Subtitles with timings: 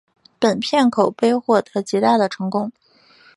[0.39, 2.71] 本片口碑获得极大的成功。